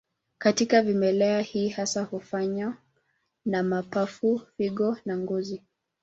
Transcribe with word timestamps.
Katika 0.37 0.81
vimelea, 0.81 1.41
hii 1.41 1.69
hasa 1.69 2.03
hufanywa 2.03 2.77
na 3.45 3.63
mapafu, 3.63 4.41
figo 4.57 4.97
na 5.05 5.17
ngozi. 5.17 5.63